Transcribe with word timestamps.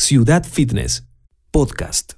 Ciudad 0.00 0.44
Fitness, 0.44 1.08
podcast. 1.50 2.12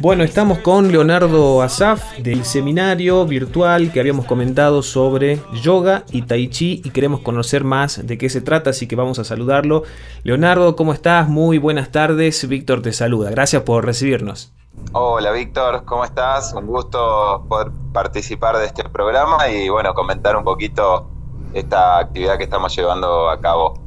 Bueno, 0.00 0.24
estamos 0.24 0.58
con 0.58 0.90
Leonardo 0.90 1.62
Asaf 1.62 2.18
del 2.18 2.44
seminario 2.44 3.24
virtual 3.24 3.92
que 3.92 4.00
habíamos 4.00 4.26
comentado 4.26 4.82
sobre 4.82 5.40
yoga 5.62 6.04
y 6.10 6.22
tai 6.22 6.48
chi 6.48 6.82
y 6.84 6.90
queremos 6.90 7.20
conocer 7.20 7.62
más 7.62 8.04
de 8.04 8.18
qué 8.18 8.28
se 8.28 8.40
trata, 8.40 8.70
así 8.70 8.88
que 8.88 8.96
vamos 8.96 9.20
a 9.20 9.24
saludarlo. 9.24 9.84
Leonardo, 10.24 10.74
¿cómo 10.74 10.92
estás? 10.92 11.28
Muy 11.28 11.58
buenas 11.58 11.92
tardes. 11.92 12.46
Víctor 12.48 12.82
te 12.82 12.92
saluda. 12.92 13.30
Gracias 13.30 13.62
por 13.62 13.86
recibirnos. 13.86 14.52
Hola 14.92 15.32
Víctor, 15.32 15.84
¿cómo 15.84 16.04
estás? 16.04 16.52
Un 16.54 16.66
gusto 16.66 17.44
poder 17.48 17.72
participar 17.92 18.56
de 18.58 18.66
este 18.66 18.84
programa 18.84 19.48
y 19.48 19.68
bueno, 19.68 19.94
comentar 19.94 20.36
un 20.36 20.44
poquito 20.44 21.10
esta 21.52 21.98
actividad 21.98 22.38
que 22.38 22.44
estamos 22.44 22.74
llevando 22.76 23.28
a 23.30 23.40
cabo. 23.40 23.84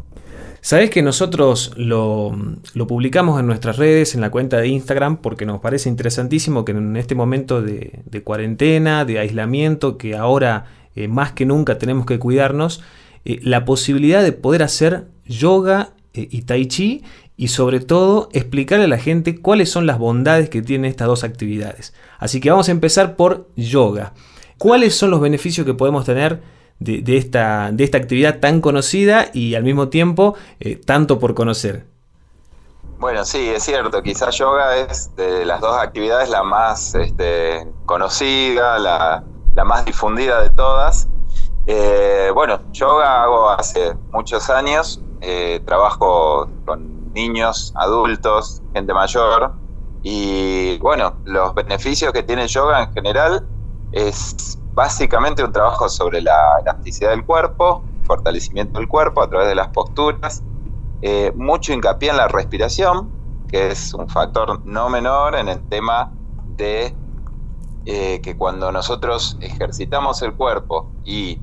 Sabes 0.62 0.90
que 0.90 1.02
nosotros 1.02 1.72
lo, 1.78 2.34
publicamos 2.88 3.40
en 3.40 3.48
nuestras 3.48 3.78
redes, 3.78 4.16
en 4.16 4.22
la 4.22 4.32
cuenta 4.32 4.58
de 4.58 4.68
Instagram, 4.68 5.18
porque 5.18 5.46
nos 5.46 5.62
parece 5.62 5.88
interesantísimo 5.88 6.66
que 6.66 6.74
en 6.74 6.98
este 6.98 7.16
momento 7.16 7.62
de, 7.62 8.04
cuarentena, 8.24 9.06
de 9.06 9.20
aislamiento, 9.20 9.98
que 9.98 10.18
ahora 10.18 10.66
eh, 10.96 11.08
más 11.08 11.32
que 11.32 11.46
nunca 11.46 11.78
tenemos 11.78 12.06
que 12.06 12.20
cuidarnos, 12.20 12.84
eh, 13.24 13.40
la 13.44 13.64
posibilidad 13.64 14.22
de 14.22 14.34
poder 14.34 14.64
hacer 14.64 15.08
yoga 15.26 15.92
y 16.30 16.42
tai 16.44 16.68
chi 16.68 17.04
y 17.36 17.50
sobre 17.50 17.80
todo 17.80 18.30
explicarle 18.34 18.86
a 18.86 18.88
la 18.88 18.98
gente 18.98 19.40
cuáles 19.40 19.70
son 19.70 19.86
las 19.86 20.00
bondades 20.00 20.50
que 20.50 20.62
tienen 20.62 20.90
estas 20.90 21.08
dos 21.08 21.24
actividades. 21.24 21.94
Así 22.18 22.40
que 22.40 22.50
vamos 22.50 22.68
a 22.68 22.72
empezar 22.72 23.16
por 23.16 23.48
yoga. 23.56 24.14
¿Cuáles 24.58 24.96
son 24.96 25.12
los 25.12 25.22
beneficios 25.22 25.66
que 25.66 25.76
podemos 25.76 26.04
tener 26.04 26.42
de, 26.80 27.18
esta, 27.18 27.70
de 27.72 27.84
esta, 27.84 27.98
actividad 27.98 28.40
tan 28.40 28.62
conocida 28.62 29.28
y 29.34 29.56
al 29.56 29.64
mismo 29.64 29.90
tiempo 29.90 30.36
eh, 30.60 30.76
tanto 30.76 31.20
por 31.20 31.36
conocer? 31.36 31.86
Bueno, 33.00 33.24
sí, 33.26 33.50
es 33.50 33.64
cierto, 33.64 34.02
quizás 34.02 34.36
yoga 34.38 34.76
es 34.76 35.16
de 35.16 35.46
las 35.46 35.62
dos 35.62 35.78
actividades 35.78 36.30
la 36.30 36.42
más 36.42 36.96
este, 36.96 37.68
conocida, 37.86 38.80
la, 38.80 39.24
más 39.64 39.86
difundida 39.86 40.42
de 40.42 40.50
todas. 40.50 41.08
Eh, 41.68 42.32
bueno, 42.34 42.60
yoga 42.72 43.24
hago 43.24 43.50
hace 43.52 43.94
muchos 44.12 44.50
años, 44.50 45.02
eh, 45.22 45.62
trabajo 45.66 46.50
con 46.66 47.14
niños, 47.14 47.74
adultos, 47.76 48.62
gente 48.74 48.94
mayor. 48.94 49.54
Y 50.04 50.78
bueno, 50.78 51.16
los 51.26 51.54
beneficios 51.54 52.14
que 52.14 52.24
tiene 52.24 52.48
yoga 52.48 52.84
en 52.84 52.94
general 52.94 53.48
es 53.92 54.58
básicamente 54.74 55.44
un 55.44 55.52
trabajo 55.52 55.90
sobre 55.90 56.22
la 56.22 56.60
elasticidad 56.62 57.10
del 57.10 57.26
cuerpo, 57.26 57.84
fortalecimiento 58.04 58.80
del 58.80 58.88
cuerpo 58.88 59.24
a 59.24 59.30
través 59.30 59.48
de 59.48 59.56
las 59.56 59.70
posturas, 59.70 60.44
eh, 61.02 61.32
mucho 61.36 61.74
hincapié 61.74 62.12
en 62.12 62.18
la 62.18 62.28
respiración, 62.28 63.12
que 63.48 63.72
es 63.72 63.94
un 63.94 64.08
factor 64.08 64.66
no 64.66 64.90
menor 64.90 65.36
en 65.36 65.48
el 65.48 65.62
tema 65.68 66.12
de 66.56 66.96
eh, 67.86 68.20
que 68.22 68.36
cuando 68.36 68.72
nosotros 68.72 69.38
ejercitamos 69.42 70.22
el 70.22 70.34
cuerpo 70.34 70.92
y 71.06 71.40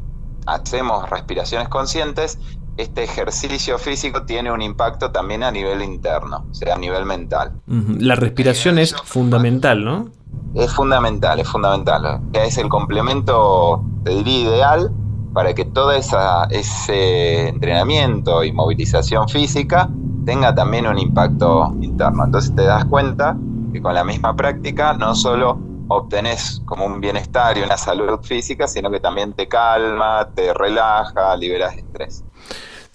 hacemos 0.46 1.08
respiraciones 1.08 1.68
conscientes, 1.68 2.38
este 2.76 3.04
ejercicio 3.04 3.78
físico 3.78 4.24
tiene 4.24 4.50
un 4.50 4.62
impacto 4.62 5.10
también 5.10 5.42
a 5.42 5.50
nivel 5.50 5.82
interno, 5.82 6.46
o 6.50 6.54
sea, 6.54 6.74
a 6.74 6.78
nivel 6.78 7.04
mental. 7.04 7.52
La 7.66 8.16
respiración 8.16 8.78
es 8.78 8.94
fundamental, 8.94 9.84
¿no? 9.84 10.10
Es 10.54 10.72
fundamental, 10.72 11.40
es 11.40 11.48
fundamental. 11.48 12.20
Es 12.32 12.58
el 12.58 12.68
complemento, 12.68 13.84
te 14.04 14.10
diría, 14.10 14.50
ideal 14.50 14.90
para 15.32 15.52
que 15.52 15.64
todo 15.64 15.90
esa, 15.92 16.44
ese 16.44 17.48
entrenamiento 17.48 18.44
y 18.44 18.52
movilización 18.52 19.28
física 19.28 19.90
tenga 20.24 20.54
también 20.54 20.86
un 20.86 20.98
impacto 20.98 21.74
interno. 21.80 22.24
Entonces 22.24 22.54
te 22.54 22.62
das 22.62 22.84
cuenta 22.84 23.36
que 23.72 23.82
con 23.82 23.94
la 23.94 24.04
misma 24.04 24.34
práctica 24.36 24.94
no 24.94 25.14
solo 25.14 25.58
obtenés 25.88 26.62
como 26.64 26.86
un 26.86 27.00
bienestar 27.00 27.58
y 27.58 27.62
una 27.62 27.76
salud 27.76 28.20
física, 28.22 28.66
sino 28.68 28.90
que 28.90 29.00
también 29.00 29.32
te 29.32 29.48
calma, 29.48 30.28
te 30.34 30.54
relaja, 30.54 31.36
liberas 31.36 31.76
estrés. 31.76 32.24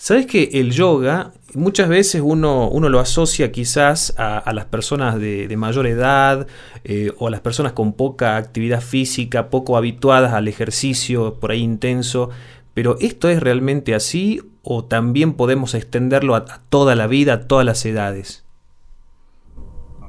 Sabes 0.02 0.28
que 0.28 0.44
el 0.54 0.72
yoga 0.72 1.34
muchas 1.54 1.90
veces 1.90 2.22
uno, 2.24 2.70
uno 2.70 2.88
lo 2.88 3.02
asocia 3.02 3.52
quizás 3.52 4.14
a, 4.18 4.50
las 4.54 4.64
personas 4.64 5.20
de, 5.20 5.54
mayor 5.58 5.88
edad 5.88 6.48
eh, 6.86 7.12
o 7.20 7.28
a 7.28 7.30
las 7.30 7.42
personas 7.42 7.74
con 7.74 7.92
poca 7.92 8.38
actividad 8.38 8.80
física, 8.80 9.50
poco 9.50 9.76
habituadas 9.76 10.32
al 10.32 10.48
ejercicio 10.48 11.34
por 11.34 11.52
ahí 11.52 11.60
intenso, 11.60 12.30
pero 12.74 12.96
¿esto 13.02 13.28
es 13.28 13.42
realmente 13.42 13.94
así 13.94 14.42
o 14.64 14.86
también 14.86 15.34
podemos 15.34 15.74
extenderlo 15.74 16.36
a, 16.36 16.46
a 16.50 16.62
toda 16.70 16.96
la 16.96 17.08
vida, 17.08 17.34
a 17.34 17.48
todas 17.50 17.66
las 17.66 17.86
edades? 17.86 18.46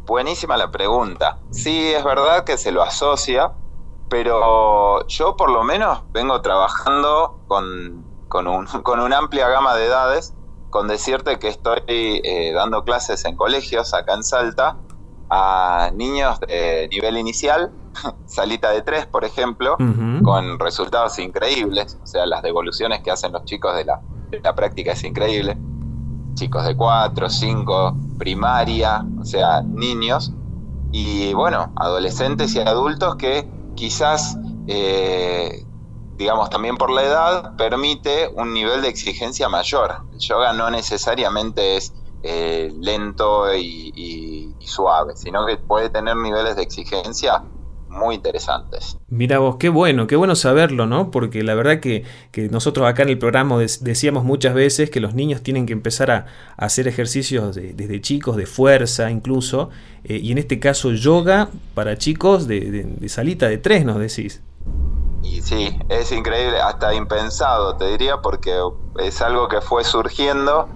Buenísima 0.07 0.57
la 0.57 0.71
pregunta. 0.71 1.41
Sí, 1.51 1.89
es 1.89 2.05
verdad 2.05 2.45
que 2.45 2.59
se 2.59 2.71
lo 2.71 2.83
asocia, 2.83 3.51
pero 4.09 5.05
yo 5.09 5.37
por 5.37 5.51
lo 5.51 5.65
menos 5.65 6.05
vengo 6.13 6.41
trabajando 6.43 7.41
con 7.49 8.10
con, 8.31 8.47
un, 8.47 8.67
con 8.83 9.01
una 9.01 9.19
amplia 9.19 9.49
gama 9.49 9.75
de 9.75 9.85
edades, 9.85 10.33
con 10.71 10.89
decirte 10.89 11.39
que 11.39 11.49
estoy 11.49 11.83
eh, 11.87 12.53
dando 12.55 12.85
clases 12.85 13.27
en 13.27 13.37
colegios 13.37 13.93
acá 13.93 14.15
en 14.15 14.23
Salta 14.23 14.79
a 15.29 15.91
niños 15.95 16.41
de 16.41 16.89
nivel 16.91 17.19
inicial, 17.19 17.71
salita 18.27 18.71
de 18.71 18.83
tres, 18.83 19.07
por 19.07 19.25
ejemplo, 19.25 19.77
con 20.23 20.59
resultados 20.59 21.19
increíbles, 21.19 21.99
o 22.03 22.07
sea, 22.07 22.27
las 22.27 22.43
devoluciones 22.43 23.01
que 23.03 23.11
hacen 23.11 23.33
los 23.33 23.45
chicos 23.45 23.77
de 23.77 23.85
la, 23.85 24.01
de 24.31 24.41
la 24.41 24.55
práctica 24.55 24.93
es 24.93 25.05
increíble, 25.05 25.57
chicos 26.35 26.65
de 26.65 26.77
cuatro, 26.77 27.29
cinco, 27.29 27.97
primaria, 28.19 29.05
o 29.21 29.25
sea, 29.25 29.63
niños, 29.63 30.33
y 30.91 31.33
bueno, 31.35 31.73
adolescentes 31.77 32.55
y 32.57 32.61
adultos 32.61 33.15
que 33.15 33.49
quizás 33.77 34.37
eh, 34.67 35.65
digamos, 36.21 36.51
también 36.51 36.77
por 36.77 36.91
la 36.91 37.03
edad, 37.03 37.57
permite 37.57 38.29
un 38.35 38.53
nivel 38.53 38.83
de 38.83 38.89
exigencia 38.89 39.49
mayor. 39.49 40.03
El 40.13 40.19
yoga 40.19 40.53
no 40.53 40.71
necesariamente 40.71 41.79
es 41.79 41.95
eh, 42.23 42.71
lento 42.79 43.47
y, 43.57 44.55
suave, 44.61 45.17
sino 45.17 45.47
que 45.47 45.57
puede 45.57 45.89
tener 45.89 46.15
niveles 46.17 46.55
de 46.57 46.63
exigencia 46.63 47.43
muy 47.89 48.17
interesantes. 48.17 48.99
Mira 49.09 49.39
vos, 49.39 49.57
qué 49.57 49.71
bueno, 49.71 50.07
qué 50.07 50.15
bueno 50.15 50.37
saberlo, 50.37 50.87
¿no? 50.87 51.11
Porque 51.11 51.43
la 51.43 51.55
verdad 51.55 51.81
que, 51.81 52.05
nosotros 52.51 52.87
acá 52.87 53.03
en 53.03 53.09
el 53.09 53.19
programa 53.19 53.57
decíamos 53.59 54.23
muchas 54.23 54.55
veces 54.55 54.91
que 54.91 55.01
los 55.01 55.15
niños 55.15 55.43
tienen 55.43 55.65
que 55.65 55.73
empezar 55.73 56.11
a, 56.11 56.27
hacer 56.59 56.87
ejercicios 56.87 57.57
desde 57.57 58.01
chicos, 58.03 58.37
de 58.37 58.45
fuerza 58.45 59.11
incluso, 59.11 59.71
eh, 60.05 60.19
y 60.23 60.31
en 60.31 60.39
este 60.39 60.61
caso 60.61 60.93
yoga 60.93 61.49
para 61.73 61.97
chicos 61.97 62.47
de, 62.47 62.61
de 62.85 63.09
salita 63.09 63.49
de 63.49 63.57
tres, 63.57 63.87
nos 63.87 63.99
decís. 63.99 64.43
Y 65.23 65.43
sí, 65.43 65.79
es 65.89 66.13
increíble, 66.13 66.61
hasta 66.61 66.95
impensado, 66.95 67.77
te 67.77 67.87
diría, 67.87 68.23
porque 68.23 68.59
es 68.99 69.21
algo 69.21 69.49
que 69.49 69.61
fue 69.61 69.85
surgiendo. 69.85 70.69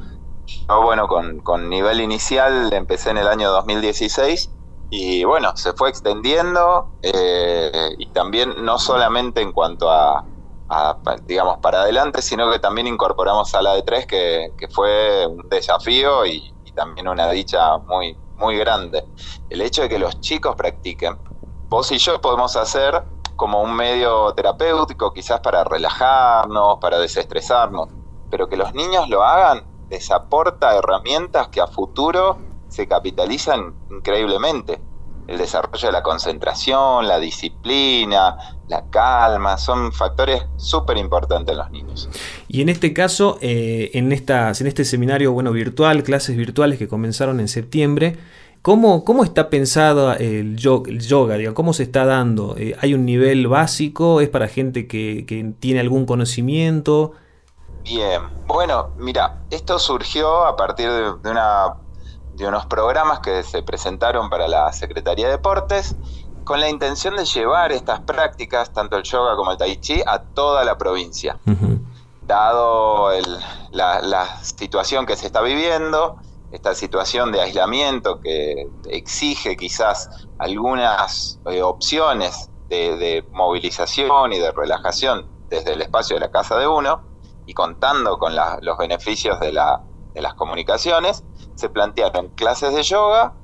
Yo, 0.47 0.83
bueno, 0.83 1.09
con, 1.09 1.71
nivel 1.71 2.01
inicial 2.01 2.73
empecé 2.73 3.11
en 3.11 3.19
el 3.19 3.29
año 3.29 3.51
2016 3.51 4.51
y 4.91 5.25
bueno, 5.25 5.57
se 5.57 5.73
fue 5.73 5.89
extendiendo 5.89 6.99
eh, 7.03 7.95
y 7.99 8.13
también 8.13 8.65
no 8.65 8.79
solamente 8.79 9.41
en 9.41 9.53
cuanto 9.53 9.91
a, 9.91 10.27
digamos, 11.27 11.59
para 11.59 11.81
adelante, 11.83 12.21
sino 12.21 12.51
que 12.51 12.59
también 12.59 12.87
incorporamos 12.87 13.55
a 13.55 13.63
la 13.63 13.75
de 13.75 13.83
tres, 13.83 14.07
que, 14.07 14.53
fue 14.71 15.27
un 15.27 15.49
desafío 15.49 16.27
y, 16.27 16.53
y, 16.65 16.73
también 16.73 17.09
una 17.09 17.31
dicha 17.31 17.79
muy, 17.79 18.17
muy 18.37 18.59
grande. 18.59 19.05
El 19.49 19.63
hecho 19.63 19.83
de 19.83 19.89
que 19.89 19.99
los 19.99 20.21
chicos 20.21 20.55
practiquen, 20.55 21.19
vos 21.69 21.91
y 21.93 21.99
yo 21.99 22.21
podemos 22.21 22.57
hacer 22.57 23.03
como 23.37 23.63
un 23.63 23.75
medio 23.75 24.33
terapéutico, 24.35 25.13
quizás 25.13 25.41
para 25.41 25.65
relajarnos, 25.65 26.79
para 26.81 26.99
desestresarnos, 26.99 27.89
pero 28.31 28.49
que 28.49 28.57
los 28.57 28.75
niños 28.75 29.09
lo 29.09 29.23
hagan 29.23 29.75
les 29.91 30.11
aporta 30.11 30.77
herramientas 30.77 31.49
que 31.49 31.61
a 31.61 31.67
futuro 31.67 32.39
se 32.69 32.89
capitalizan 32.89 33.75
increíblemente. 33.91 34.81
El 35.27 35.39
desarrollo 35.39 35.89
de 35.89 35.93
la 35.93 36.03
concentración, 36.03 37.09
la 37.09 37.19
disciplina, 37.19 38.37
la 38.69 38.91
calma, 38.91 39.57
son 39.57 39.91
factores 39.93 40.43
súper 40.57 40.99
importantes 40.99 41.53
en 41.53 41.59
los 41.59 41.71
niños. 41.71 42.09
Y 42.47 42.61
en 42.61 42.69
este 42.69 42.93
caso, 42.93 43.39
eh, 43.41 43.91
en, 43.95 44.13
estas, 44.13 44.61
en 44.61 44.67
este 44.67 44.85
seminario 44.85 45.33
bueno, 45.33 45.53
virtual, 45.53 46.03
clases 46.03 46.37
virtuales 46.37 46.79
que 46.79 46.89
comenzaron 46.89 47.41
en 47.41 47.49
septiembre, 47.49 48.19
¿Cómo, 48.65 49.05
¿Cómo, 49.05 49.25
está 49.25 49.51
pensado 49.51 50.15
el 50.15 50.57
yoga? 50.57 51.35
El 51.35 51.53
¿Cómo 51.53 51.75
se 51.75 51.83
está 51.83 52.07
dando? 52.07 52.57
Eh, 52.57 52.75
¿Hay 52.81 52.95
un 52.95 53.05
nivel 53.05 53.47
básico? 53.47 54.23
¿Es 54.23 54.31
para 54.31 54.49
gente 54.49 54.89
que, 54.89 55.55
tiene 55.61 55.81
algún 55.81 56.07
conocimiento? 56.07 57.13
Bien, 57.83 58.23
bueno, 58.47 58.93
mira, 58.97 59.43
esto 59.51 59.79
surgió 59.79 60.47
a 60.47 60.57
partir 60.57 60.91
de, 60.91 61.31
una, 61.31 61.75
de 62.37 62.49
unos 62.49 62.65
programas 62.65 63.21
que 63.21 63.43
se 63.43 63.63
presentaron 63.63 64.31
para 64.31 64.49
la 64.49 64.73
Secretaría 64.73 65.27
de 65.27 65.33
Deportes 65.33 65.95
con 66.45 66.59
la 66.59 66.71
intención 66.71 67.17
de 67.17 67.27
llevar 67.27 67.71
estas 67.71 68.01
prácticas, 68.01 68.73
tanto 68.73 68.97
el 68.97 69.03
yoga 69.03 69.37
como 69.37 69.53
el 69.53 69.59
tai 69.59 69.77
chi, 69.77 70.01
a 70.07 70.21
toda 70.21 70.65
la 70.65 70.79
provincia. 70.79 71.37
Dado 72.27 73.11
la, 73.73 74.39
situación 74.41 75.05
que 75.05 75.17
se 75.17 75.27
está 75.27 75.43
viviendo, 75.43 76.17
esta 76.55 76.75
situación 76.75 77.33
de 77.33 77.41
aislamiento 77.41 78.21
que 78.21 78.69
exige 78.89 79.57
quizás 79.57 80.29
algunas 80.39 81.41
eh, 81.47 81.63
opciones 81.63 82.49
de, 82.69 83.25
movilización 83.33 84.33
y 84.33 84.39
de 84.39 84.51
relajación 84.53 85.29
desde 85.49 85.73
el 85.73 85.83
espacio 85.83 86.17
de 86.17 86.21
la 86.21 86.31
casa 86.31 86.57
de 86.57 86.67
uno, 86.67 87.03
y 87.47 87.55
contando 87.55 88.19
con 88.19 88.35
los 88.35 88.79
beneficios 88.79 89.39
de, 89.41 89.47
de 89.49 90.23
las 90.23 90.35
comunicaciones, 90.35 91.25
se 91.57 91.69
plantearon 91.69 92.29
clases 92.31 92.75
de 92.75 92.83
yoga 92.83 93.35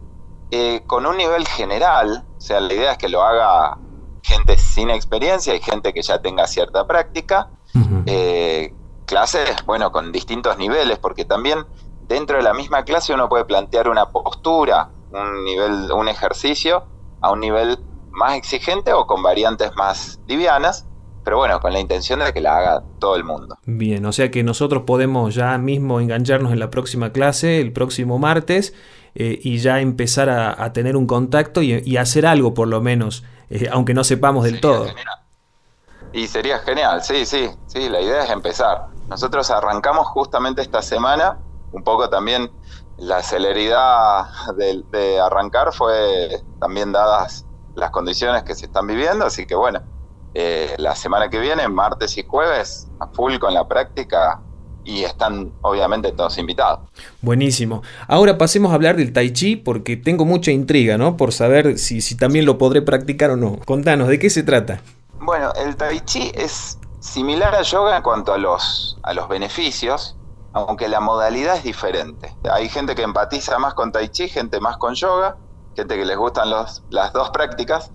eh, 0.52 0.82
con 0.86 1.06
un 1.06 1.16
nivel 1.16 1.46
general, 1.46 2.24
o 2.36 2.40
sea, 2.40 2.60
la 2.60 2.72
idea 2.72 2.92
es 2.92 2.98
que 2.98 3.08
lo 3.08 3.22
haga 3.22 3.78
gente 4.22 4.56
sin 4.56 4.90
experiencia 4.90 5.54
y 5.54 5.60
gente 5.60 5.92
que 5.92 6.02
ya 6.02 6.20
tenga 6.20 6.46
cierta 6.46 6.86
práctica, 6.86 7.50
eh, 8.06 8.74
clases, 9.04 9.64
bueno, 9.66 9.92
con 9.92 10.12
distintos 10.12 10.58
niveles, 10.58 10.98
porque 10.98 11.24
también 11.24 11.66
dentro 12.10 12.36
de 12.36 12.42
la 12.42 12.52
misma 12.52 12.84
clase 12.84 13.14
uno 13.14 13.28
puede 13.28 13.44
plantear 13.44 13.88
una 13.88 14.10
postura, 14.10 14.90
un 15.12 15.44
nivel, 15.44 15.92
un 15.92 16.08
ejercicio 16.08 16.84
a 17.20 17.30
un 17.30 17.40
nivel 17.40 17.78
más 18.10 18.34
exigente 18.34 18.92
o 18.92 19.06
con 19.06 19.22
variantes 19.22 19.70
más 19.76 20.18
livianas, 20.26 20.86
pero 21.24 21.36
bueno, 21.36 21.60
con 21.60 21.72
la 21.72 21.78
intención 21.78 22.18
de 22.18 22.32
que 22.32 22.40
la 22.40 22.56
haga 22.56 22.82
todo 22.98 23.14
el 23.14 23.22
mundo. 23.22 23.56
Bien, 23.64 24.04
o 24.06 24.12
sea 24.12 24.30
que 24.30 24.42
nosotros 24.42 24.82
podemos 24.82 25.36
ya 25.36 25.56
mismo 25.58 26.00
engancharnos 26.00 26.52
en 26.52 26.58
la 26.58 26.68
próxima 26.70 27.12
clase, 27.12 27.60
el 27.60 27.72
próximo 27.72 28.18
martes, 28.18 28.74
eh, 29.14 29.38
y 29.40 29.58
ya 29.58 29.80
empezar 29.80 30.30
a, 30.30 30.72
tener 30.72 30.96
un 30.96 31.06
contacto 31.06 31.62
y, 31.62 31.96
hacer 31.96 32.26
algo 32.26 32.54
por 32.54 32.66
lo 32.66 32.80
menos, 32.80 33.22
eh, 33.50 33.68
aunque 33.70 33.94
no 33.94 34.02
sepamos 34.02 34.44
del 34.44 34.60
todo. 34.60 34.88
Y 36.12 36.26
sería 36.26 36.58
genial, 36.58 37.04
sí, 37.04 37.24
sí, 37.24 37.48
sí, 37.68 37.88
la 37.88 38.00
idea 38.00 38.24
es 38.24 38.30
empezar. 38.30 38.86
Nosotros 39.08 39.48
arrancamos 39.50 40.08
justamente 40.08 40.62
esta 40.62 40.82
semana, 40.82 41.38
un 41.72 41.82
poco 41.82 42.08
también 42.08 42.50
la 42.96 43.22
celeridad 43.22 44.26
de 44.56 45.20
arrancar 45.20 45.72
fue 45.72 46.42
también 46.58 46.92
dadas 46.92 47.46
las 47.74 47.90
condiciones 47.90 48.42
que 48.42 48.54
se 48.54 48.66
están 48.66 48.86
viviendo, 48.86 49.24
así 49.24 49.46
que 49.46 49.54
bueno, 49.54 49.80
eh, 50.34 50.74
la 50.78 50.94
semana 50.94 51.28
que 51.28 51.40
viene, 51.40 51.66
martes 51.68 52.16
y 52.18 52.24
jueves, 52.24 52.88
a 53.00 53.06
full 53.08 53.38
con 53.38 53.54
la 53.54 53.66
práctica 53.66 54.40
y 54.84 55.02
están 55.02 55.52
obviamente 55.62 56.12
todos 56.12 56.38
invitados. 56.38 56.80
Buenísimo. 57.20 57.82
Ahora 58.06 58.38
pasemos 58.38 58.70
a 58.72 58.74
hablar 58.74 58.96
del 58.96 59.12
tai 59.12 59.32
chi 59.32 59.56
porque 59.56 59.96
tengo 59.96 60.24
mucha 60.24 60.50
intriga, 60.50 60.98
¿no? 60.98 61.16
Por 61.16 61.32
saber 61.32 61.78
si, 61.78 62.00
si 62.00 62.16
también 62.16 62.46
lo 62.46 62.58
podré 62.58 62.82
practicar 62.82 63.30
o 63.30 63.36
no. 63.36 63.58
Contanos, 63.64 64.08
¿de 64.08 64.18
qué 64.18 64.30
se 64.30 64.42
trata? 64.42 64.80
Bueno, 65.20 65.52
el 65.54 65.76
tai 65.76 66.00
chi 66.00 66.30
es 66.34 66.78
similar 67.00 67.54
a 67.54 67.62
yoga 67.62 67.96
en 67.96 68.02
cuanto 68.02 68.32
a 68.32 68.38
los, 68.38 68.98
a 69.02 69.12
los 69.12 69.28
beneficios, 69.28 70.16
aunque 70.52 70.88
la 70.88 71.00
modalidad 71.00 71.56
es 71.56 71.62
diferente. 71.62 72.34
Hay 72.50 72.68
gente 72.68 72.94
que 72.94 73.02
empatiza 73.02 73.58
más 73.58 73.74
con 73.74 73.92
tai 73.92 74.08
chi, 74.08 74.28
gente 74.28 74.60
más 74.60 74.76
con 74.76 74.94
yoga, 74.94 75.36
gente 75.76 75.96
que 75.96 76.04
les 76.04 76.16
gustan 76.16 76.50
los, 76.50 76.82
las 76.90 77.12
dos 77.12 77.30
prácticas. 77.30 77.90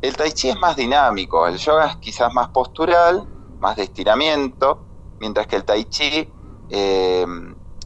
El 0.00 0.16
tai 0.16 0.32
chi 0.32 0.48
es 0.48 0.58
más 0.58 0.76
dinámico, 0.76 1.46
el 1.46 1.58
yoga 1.58 1.86
es 1.86 1.96
quizás 1.96 2.32
más 2.32 2.48
postural, 2.48 3.26
más 3.58 3.76
de 3.76 3.84
estiramiento, 3.84 4.86
mientras 5.18 5.46
que 5.46 5.56
el 5.56 5.64
tai 5.64 5.84
chi 5.86 6.32
eh, 6.70 7.26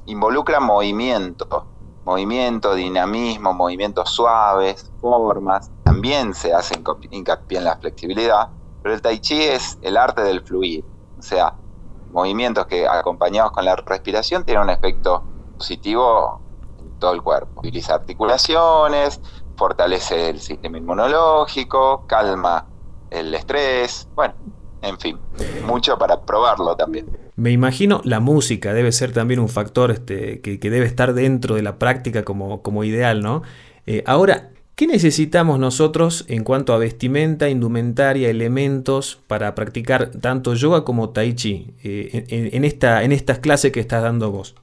involucra 0.07 0.61
movimiento, 0.61 1.67
movimiento, 2.05 2.75
dinamismo, 2.75 3.55
movimientos 3.55 4.11
suaves, 4.11 4.93
formas. 5.01 5.71
También 5.85 6.35
se 6.35 6.53
hace 6.53 6.75
hincapié 7.11 7.59
en 7.59 7.65
la 7.65 7.77
flexibilidad, 7.77 8.51
pero 8.83 8.95
el 8.95 9.01
tai 9.01 9.21
chi 9.21 9.43
es 9.43 9.79
el 9.81 9.97
arte 9.97 10.23
del 10.23 10.43
fluir, 10.43 10.85
o 11.19 11.23
sea, 11.23 11.55
movimientos 12.13 12.67
que 12.67 12.87
acompañados 12.87 13.53
con 13.53 13.65
la 13.65 13.77
respiración 13.77 14.45
tienen 14.45 14.65
un 14.65 14.71
efecto 14.71 15.23
positivo 15.57 16.41
en 16.79 16.99
todo 16.99 17.15
el 17.15 17.23
cuerpo. 17.23 17.61
Utiliza 17.61 17.95
articulaciones, 17.95 19.21
fortalece 19.57 20.31
el 20.31 20.41
sistema 20.41 20.79
inmunológico, 20.79 22.07
calma 22.07 22.67
el 23.11 23.35
estrés, 23.35 24.09
bueno, 24.15 24.35
en 24.81 24.99
fin, 24.99 25.19
mucho 25.67 25.99
para 25.99 26.21
probarlo 26.23 26.75
también. 26.77 27.07
Me 27.37 27.51
imagino 27.51 28.01
la 28.05 28.21
música 28.21 28.73
debe 28.73 28.93
ser 28.93 29.13
también 29.13 29.41
un 29.41 29.49
factor 29.49 29.91
este, 29.91 30.41
que, 30.41 30.59
debe 30.59 30.87
estar 30.87 31.15
dentro 31.15 31.55
de 31.55 31.63
la 31.63 31.79
práctica 31.79 32.25
como, 32.25 32.63
como 32.63 32.85
ideal, 32.85 33.23
¿no? 33.23 33.43
Eh, 33.87 34.03
ahora, 34.07 34.52
¿qué 34.75 34.87
necesitamos 34.87 35.59
nosotros 35.59 36.25
en 36.29 36.45
cuanto 36.45 36.73
a 36.73 36.79
vestimenta, 36.79 37.49
indumentaria, 37.49 38.29
elementos 38.29 39.21
para 39.27 39.55
practicar 39.55 40.11
tanto 40.11 40.55
yoga 40.55 40.85
como 40.85 41.11
tai 41.11 41.35
chi 41.35 41.75
eh, 41.83 42.27
en, 42.29 42.65
esta, 42.65 43.03
en 43.03 43.13
estas 43.13 43.39
clases 43.39 43.73
que 43.73 43.81
estás 43.81 44.03
dando 44.03 44.31
vos? 44.31 44.55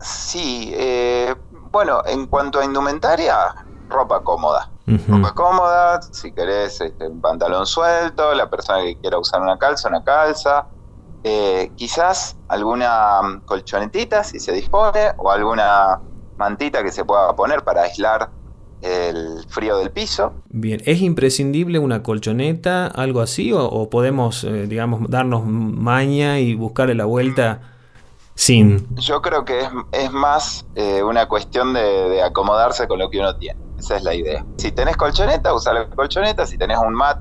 Sí, 0.00 0.72
eh, 0.74 1.34
bueno, 1.70 2.02
en 2.06 2.26
cuanto 2.26 2.60
a 2.60 2.64
indumentaria, 2.64 3.34
ropa 3.88 4.22
cómoda. 4.22 4.70
Ropa 5.06 5.34
cómoda, 5.34 6.00
si 6.00 6.32
querés 6.32 6.80
este, 6.80 7.08
un 7.08 7.20
pantalón 7.20 7.66
suelto, 7.66 8.32
la 8.34 8.48
persona 8.48 8.82
que 8.82 8.96
quiera 8.96 9.18
usar 9.18 9.42
una 9.42 9.58
calza, 9.58 9.88
una 9.88 10.02
calza. 10.02 10.66
Eh, 11.24 11.72
quizás 11.76 12.36
alguna 12.48 13.20
mm, 13.20 13.40
colchonetita 13.40 14.22
si 14.22 14.38
se 14.38 14.52
dispone 14.52 15.12
o 15.18 15.30
alguna 15.30 16.00
mantita 16.38 16.82
que 16.82 16.92
se 16.92 17.04
pueda 17.04 17.34
poner 17.34 17.64
para 17.64 17.82
aislar 17.82 18.30
el 18.82 19.44
frío 19.48 19.78
del 19.78 19.90
piso. 19.90 20.32
Bien, 20.48 20.80
¿es 20.84 21.00
imprescindible 21.00 21.78
una 21.78 22.02
colchoneta, 22.02 22.86
algo 22.86 23.20
así, 23.20 23.52
o, 23.52 23.90
podemos, 23.90 24.44
eh, 24.44 24.66
digamos, 24.66 25.08
darnos 25.08 25.44
maña 25.46 26.38
y 26.38 26.54
buscarle 26.54 26.94
la 26.94 27.04
vuelta? 27.04 27.74
Sin. 28.34 28.94
Yo 28.94 29.20
creo 29.20 29.44
que 29.44 29.68
es, 29.90 30.12
más 30.12 30.64
eh, 30.76 31.02
una 31.02 31.26
cuestión 31.26 31.74
de, 31.74 32.22
acomodarse 32.22 32.86
con 32.86 33.00
lo 33.00 33.10
que 33.10 33.18
uno 33.18 33.36
tiene. 33.36 33.58
Esa 33.78 33.96
es 33.96 34.04
la 34.04 34.14
idea. 34.14 34.46
Si 34.58 34.70
tenés 34.70 34.96
colchoneta, 34.96 35.52
usa 35.52 35.72
la 35.72 35.90
colchoneta. 35.90 36.46
Si 36.46 36.56
tenés 36.56 36.78
un 36.78 36.94
mat 36.94 37.18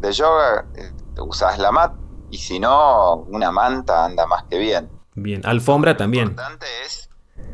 de 0.00 0.10
yoga, 0.10 0.66
eh, 0.74 0.90
usás 1.20 1.60
la 1.60 1.70
mat. 1.70 1.94
Y 2.32 2.38
si 2.38 2.58
no, 2.58 3.14
una 3.28 3.52
manta 3.52 4.06
anda 4.06 4.26
más 4.26 4.42
que 4.50 4.58
bien. 4.58 4.90
Bien, 5.14 5.40
alfombra 5.46 5.96
también. 5.96 6.24
Lo 6.24 6.30
importante 6.30 6.66
es 6.84 7.05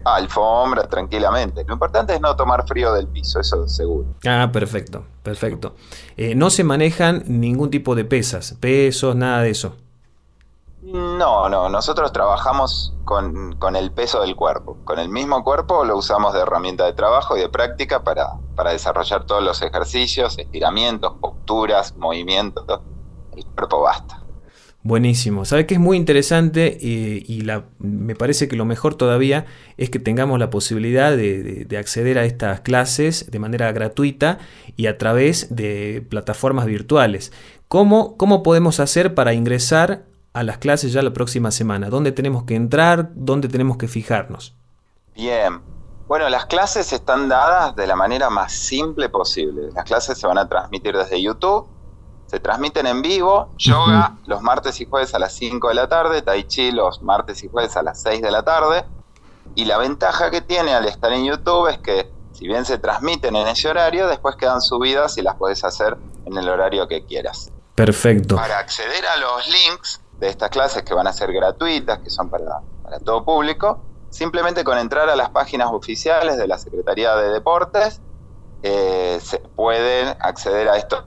alfombra 0.05 0.89
tranquilamente. 0.89 1.65
Lo 1.65 1.75
importante 1.75 2.15
es 2.15 2.21
no 2.21 2.35
tomar 2.37 2.67
frío 2.67 2.93
del 2.93 3.09
piso, 3.09 3.41
eso 3.41 3.69
seguro. 3.69 4.07
Ah, 4.27 4.51
perfecto, 4.53 5.05
perfecto. 5.23 5.75
Eh, 6.17 6.35
no 6.35 6.51
se 6.51 6.65
manejan 6.65 7.23
ningún 7.27 7.71
tipo 7.71 7.95
de 7.95 8.05
pesas, 8.05 8.57
pesos, 8.61 9.15
nada 9.17 9.43
de 9.43 9.51
eso. 9.51 9.77
No, 10.83 11.49
no, 11.49 11.69
nosotros 11.69 12.13
trabajamos 12.13 12.93
con, 13.05 13.77
el 13.77 13.93
peso 13.93 14.21
del 14.21 14.35
cuerpo. 14.35 14.79
Con 14.85 14.99
el 14.99 15.09
mismo 15.09 15.45
cuerpo 15.45 15.85
lo 15.85 15.97
usamos 15.97 16.35
de 16.35 16.41
herramienta 16.41 16.85
de 16.85 16.93
trabajo 16.93 17.37
y 17.37 17.41
de 17.41 17.49
práctica 17.49 18.03
para, 18.03 18.33
desarrollar 18.73 19.25
todos 19.25 19.45
los 19.45 19.63
ejercicios, 19.63 20.37
estiramientos, 20.39 21.13
posturas, 21.21 21.97
movimientos. 21.97 22.65
El 23.37 23.47
cuerpo 23.47 23.83
basta. 23.83 24.22
Buenísimo. 24.85 25.45
Sabes 25.45 25.67
que 25.67 25.75
es 25.75 25.81
muy 25.81 25.97
interesante 25.97 26.77
eh, 26.81 27.23
y 27.25 27.43
la, 27.43 27.67
me 27.79 28.17
parece 28.17 28.49
que 28.49 28.57
lo 28.57 28.65
mejor 28.65 28.97
todavía 28.97 29.47
es 29.77 29.91
que 29.91 30.01
tengamos 30.01 30.41
la 30.41 30.51
posibilidad 30.51 31.17
de, 31.17 31.67
acceder 31.79 32.19
a 32.19 32.25
estas 32.25 32.63
clases 32.63 33.31
de 33.31 33.39
manera 33.39 33.71
gratuita 33.71 34.39
y 34.77 34.89
a 34.89 34.99
través 34.99 35.55
de 35.55 36.05
plataformas 36.11 36.67
virtuales. 36.67 37.33
¿Cómo, 37.69 38.17
cómo 38.17 38.43
podemos 38.43 38.81
hacer 38.81 39.15
para 39.15 39.35
ingresar 39.35 40.03
a 40.33 40.43
las 40.43 40.59
clases 40.59 40.93
ya 40.93 41.03
la 41.03 41.13
próxima 41.13 41.53
semana? 41.53 41.89
¿Dónde 41.89 42.11
tenemos 42.11 42.43
que 42.43 42.57
entrar? 42.57 43.11
¿Dónde 43.15 43.49
tenemos 43.49 43.77
que 43.77 43.87
fijarnos? 43.87 44.57
Bien. 45.15 45.61
Bueno, 46.09 46.29
las 46.29 46.47
clases 46.47 46.93
están 46.93 47.29
dadas 47.29 47.77
de 47.77 47.87
la 47.87 47.95
manera 47.95 48.31
más 48.31 48.53
simple 48.53 49.09
posible. 49.09 49.71
Las 49.75 49.85
clases 49.85 50.19
se 50.19 50.27
van 50.27 50.39
a 50.39 50.49
transmitir 50.49 50.97
desde 50.97 51.23
YouTube. 51.23 51.69
Se 52.33 52.41
transmiten 52.41 52.87
en 52.87 53.03
vivo, 53.03 53.51
yoga 53.59 54.17
los 54.25 54.41
martes 54.41 54.81
y 54.81 54.87
jueves 54.87 55.15
a 55.15 55.19
las 55.19 55.35
5 55.35 55.69
de 55.69 55.75
la 55.75 55.87
tarde, 55.87 56.23
tai 56.23 56.45
chi 56.45 56.73
los 56.73 57.03
martes 57.03 57.45
y 57.45 57.49
jueves 57.49 57.77
a 57.77 57.83
las 57.83 58.01
6 58.01 58.23
de 58.23 58.31
la 58.31 58.43
tarde. 58.43 58.87
Y 59.55 59.67
la 59.67 59.77
ventaja 59.77 60.31
que 60.31 60.41
tiene 60.41 60.73
al 60.73 60.87
estar 60.87 61.13
en 61.13 61.27
YouTube 61.27 61.69
es 61.69 61.77
que 61.77 62.11
si 62.33 62.47
bien 62.47 62.65
se 62.65 62.79
transmiten 62.79 63.37
en 63.37 63.49
ese 63.49 63.69
horario, 63.69 64.09
después 64.09 64.37
quedan 64.37 64.63
subidas 64.63 65.19
y 65.19 65.21
las 65.21 65.37
puedes 65.37 65.63
hacer 65.63 65.99
en 66.25 66.39
el 66.39 66.49
horario 66.49 66.89
que 66.89 67.05
quieras. 67.05 67.53
Perfecto. 67.75 68.37
Para 68.37 68.61
acceder 68.61 69.07
a 69.09 69.17
los 69.19 69.47
links 69.49 70.01
de 70.19 70.31
estas 70.31 70.49
clases 70.49 70.85
que 70.85 70.95
van 70.95 71.07
a 71.07 71.13
ser 71.13 71.35
gratuitas, 71.35 71.99
que 71.99 72.09
son 72.09 72.31
para, 72.31 72.63
para 72.83 72.99
todo 72.99 73.27
público, 73.27 73.85
simplemente 74.09 74.65
con 74.65 74.79
entrar 74.79 75.11
a 75.11 75.17
las 75.17 75.29
páginas 75.29 75.69
oficiales 75.71 76.39
de 76.39 76.47
la 76.47 76.57
Secretaría 76.57 77.15
de 77.15 77.29
Deportes, 77.29 78.01
eh, 78.63 79.19
se 79.23 79.39
pueden 79.39 80.17
acceder 80.21 80.71
a 80.71 80.79
estos 80.79 81.05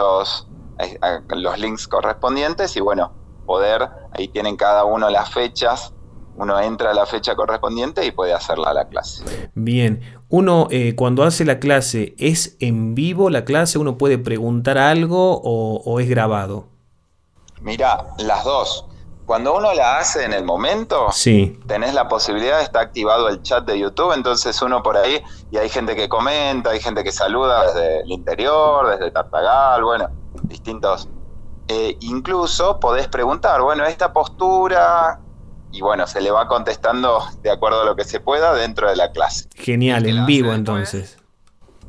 a 1.02 1.22
los 1.36 1.60
links 1.60 1.88
correspondientes 1.88 2.76
y 2.76 2.82
bueno, 2.82 3.14
poder, 3.46 3.90
ahí 4.12 4.28
tienen 4.28 4.58
cada 4.58 4.84
uno 4.84 5.10
las 5.10 5.32
fechas, 5.32 5.94
uno 6.38 6.60
entra 6.60 6.92
a 6.92 6.94
la 6.94 7.06
fecha 7.06 7.36
correspondiente 7.36 8.06
y 8.06 8.12
puede 8.12 8.34
hacerla 8.34 8.72
a 8.72 8.74
la 8.74 8.88
clase. 8.90 9.24
Bien, 9.54 10.02
Uno, 10.28 10.68
eh, 10.70 10.96
cuando 10.96 11.24
hace 11.24 11.46
la 11.46 11.60
clase, 11.60 12.16
¿es 12.18 12.58
en 12.60 12.94
vivo 12.94 13.30
la 13.30 13.46
clase? 13.46 13.78
¿Uno 13.78 13.98
puede 13.98 14.18
preguntar 14.18 14.78
algo 14.78 15.40
o, 15.42 16.00
es 16.00 16.10
grabado? 16.10 16.68
Mira, 17.62 18.08
las 18.18 18.44
dos. 18.44 18.86
Cuando 19.26 19.56
uno 19.56 19.74
la 19.74 19.98
hace 19.98 20.24
en 20.24 20.34
el 20.34 20.44
momento, 20.44 21.08
sí. 21.12 21.60
tenés 21.68 21.94
la 21.94 22.08
posibilidad, 22.08 22.62
está 22.62 22.82
activado 22.82 23.28
el 23.30 23.42
chat 23.42 23.66
de 23.66 23.80
YouTube, 23.80 24.14
entonces 24.14 24.62
uno 24.62 24.84
por 24.84 24.98
ahí, 24.98 25.20
y 25.50 25.58
hay 25.58 25.70
gente 25.70 25.96
que 25.96 26.08
comenta, 26.08 26.72
hay 26.72 26.80
gente 26.80 27.04
que 27.04 27.12
saluda 27.12 27.66
desde 27.66 28.02
el 28.02 28.12
interior, 28.12 28.88
desde 28.90 29.10
Tartagal, 29.10 29.84
bueno, 29.84 30.10
distintos. 30.44 31.10
Eh, 31.68 31.98
incluso 32.02 32.80
podés 32.80 33.08
preguntar, 33.08 33.62
bueno, 33.62 33.86
esta 33.86 34.14
postura, 34.14 35.20
y 35.72 35.82
bueno, 35.82 36.08
se 36.08 36.22
le 36.22 36.32
va 36.32 36.48
contestando 36.48 37.20
de 37.42 37.52
acuerdo 37.52 37.82
a 37.82 37.86
lo 37.86 37.96
que 37.96 38.04
se 38.04 38.20
pueda 38.20 38.54
dentro 38.54 38.90
de 38.90 38.96
la 38.96 39.12
clase. 39.12 39.50
Genial, 39.56 40.06
en 40.06 40.26
vivo 40.26 40.54
entonces. 40.54 41.18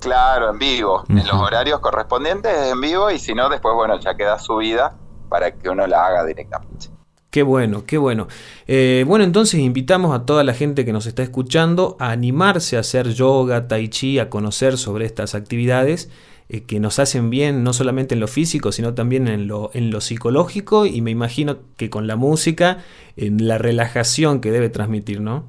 Claro, 0.01 0.51
en 0.51 0.59
vivo, 0.59 1.05
en 1.09 1.27
los 1.27 1.35
horarios 1.35 1.81
correspondientes 1.81 2.53
en 2.71 2.81
vivo 2.81 3.11
y 3.11 3.19
si 3.19 3.35
no, 3.35 3.49
después, 3.49 3.75
bueno, 3.75 3.99
ya 3.99 4.15
queda 4.15 4.39
subida 4.39 4.95
para 5.29 5.53
que 5.53 5.69
uno 5.69 5.87
la 5.87 6.05
haga 6.05 6.25
directamente. 6.25 6.89
Qué 7.37 7.43
bueno, 7.43 7.85
qué 7.85 7.99
bueno. 7.99 8.29
Eh, 8.67 9.05
bueno, 9.07 9.23
entonces 9.23 9.61
invitamos 9.61 10.15
a 10.15 10.25
toda 10.25 10.43
la 10.43 10.55
gente 10.55 10.87
que 10.87 10.93
nos 10.95 11.05
está 11.05 11.23
escuchando 11.23 11.95
a 12.01 12.11
animarse 12.11 12.79
a 12.79 12.81
hacer 12.81 13.11
yoga, 13.11 13.69
tai 13.69 13.91
chi, 13.91 14.19
a 14.19 14.31
conocer 14.31 14.79
sobre 14.79 15.05
estas 15.05 15.35
actividades 15.35 16.09
eh, 16.49 16.65
que 16.65 16.81
nos 16.81 16.99
hacen 16.99 17.29
bien 17.29 17.63
no 17.63 17.75
solamente 17.75 18.15
en 18.15 18.21
lo 18.21 18.27
físico, 18.27 18.73
sino 18.73 18.95
también 18.95 19.29
en 19.29 19.49
lo, 19.49 19.69
en 19.75 19.91
lo 19.91 20.01
psicológico 20.01 20.87
y 20.87 21.03
me 21.03 21.11
imagino 21.11 21.59
que 21.77 21.91
con 21.91 22.07
la 22.07 22.17
música, 22.17 22.79
en 23.19 23.47
la 23.47 23.59
relajación 23.59 24.41
que 24.41 24.51
debe 24.51 24.71
transmitir, 24.71 25.21
¿no? 25.21 25.45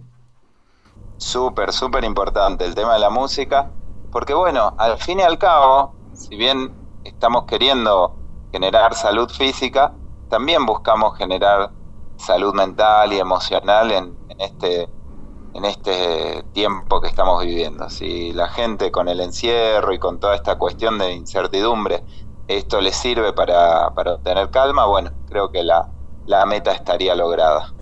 Súper, 1.15 1.71
súper 1.71 2.03
importante 2.03 2.65
el 2.65 2.75
tema 2.75 2.95
de 2.95 2.99
la 2.99 3.09
música, 3.09 3.71
porque 4.11 4.33
bueno, 4.33 4.75
al 4.77 4.97
fin 4.97 5.21
y 5.21 5.23
al 5.23 5.37
cabo, 5.37 5.95
si 6.11 6.35
bien 6.35 6.69
estamos 7.05 7.45
queriendo 7.45 8.13
generar 8.51 8.93
salud 8.93 9.29
física, 9.29 9.93
también 10.29 10.65
buscamos 10.65 11.17
generar 11.17 11.76
salud 12.17 12.53
mental 12.53 13.13
y 13.13 13.19
emocional 13.19 13.91
en, 13.91 14.15
este 14.39 14.89
en 15.53 15.65
este 15.65 16.43
tiempo 16.53 17.01
que 17.01 17.07
estamos 17.07 17.43
viviendo. 17.43 17.89
Si 17.89 18.31
la 18.33 18.47
gente 18.47 18.91
con 18.91 19.07
el 19.07 19.19
encierro 19.19 19.91
y 19.91 19.97
con 19.97 20.19
toda 20.19 20.35
esta 20.35 20.57
cuestión 20.57 20.99
de 20.99 21.13
incertidumbre, 21.13 22.03
esto 22.47 22.79
les 22.79 22.95
sirve 22.95 23.33
para, 23.33 23.89
para 23.95 24.13
obtener 24.13 24.51
calma, 24.51 24.85
bueno, 24.85 25.11
creo 25.27 25.51
que 25.51 25.63
la, 25.63 25.89
la 26.27 26.45
meta 26.45 26.73
estaría 26.73 27.15
lograda. 27.15 27.73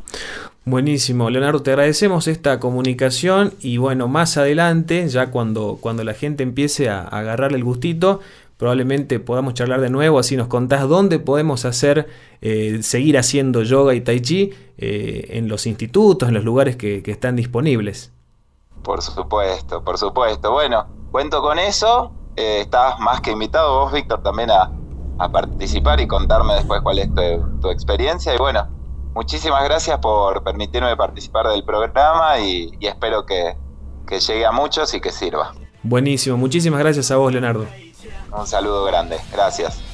Buenísimo, 0.63 1.29
Leonardo, 1.29 1.61
te 1.61 1.71
agradecemos 1.71 2.27
esta 2.27 2.59
comunicación 2.59 3.53
y 3.59 3.77
bueno, 3.77 4.07
más 4.07 4.37
adelante, 4.37 5.07
ya 5.09 5.29
cuando, 5.29 5.77
cuando 5.79 6.03
la 6.03 6.13
gente 6.13 6.41
empiece 6.41 6.89
a, 6.89 7.01
a 7.01 7.19
agarrarle 7.19 7.57
el 7.57 7.63
gustito, 7.63 8.21
probablemente 8.57 9.19
podamos 9.19 9.53
charlar 9.53 9.81
de 9.81 9.89
nuevo, 9.89 10.19
así 10.19 10.37
nos 10.37 10.47
contás 10.47 10.87
dónde 10.87 11.19
podemos 11.19 11.65
hacer, 11.65 12.07
eh, 12.41 12.81
seguir 12.83 13.17
haciendo 13.17 13.63
yoga 13.63 13.93
y 13.93 14.01
tai 14.01 14.21
chi 14.21 14.53
eh, 14.77 15.27
en 15.31 15.47
los 15.47 15.67
institutos, 15.67 16.29
en 16.29 16.35
los 16.35 16.43
lugares 16.43 16.75
que, 16.75 17.03
están 17.05 17.35
disponibles. 17.35 18.11
Por 18.83 19.01
supuesto, 19.01 19.83
por 19.83 19.97
supuesto. 19.97 20.51
Bueno, 20.51 20.85
cuento 21.11 21.41
con 21.41 21.59
eso. 21.59 22.11
Eh, 22.35 22.61
estás 22.61 22.99
más 22.99 23.21
que 23.21 23.31
invitado 23.31 23.79
vos, 23.79 23.93
Víctor, 23.93 24.21
también 24.21 24.51
a, 24.51 24.71
participar 25.31 26.01
y 26.01 26.07
contarme 26.07 26.55
después 26.55 26.81
cuál 26.81 26.99
es 26.99 27.09
tu, 27.61 27.69
experiencia. 27.69 28.35
Y 28.35 28.37
bueno, 28.37 28.67
muchísimas 29.13 29.63
gracias 29.63 29.97
por 29.99 30.43
permitirme 30.43 30.95
participar 30.97 31.47
del 31.47 31.63
programa 31.63 32.37
y, 32.39 32.69
y 32.79 32.87
espero 32.87 33.25
que, 33.25 33.55
que 34.05 34.19
llegue 34.19 34.45
a 34.45 34.51
muchos 34.51 34.93
y 34.93 34.99
que 34.99 35.11
sirva. 35.11 35.53
Buenísimo, 35.83 36.35
muchísimas 36.37 36.79
gracias 36.79 37.11
a 37.11 37.17
vos, 37.17 37.31
Leonardo. 37.31 37.65
Un 38.35 38.45
saludo 38.45 38.83
grande, 38.83 39.17
gracias. 39.31 39.84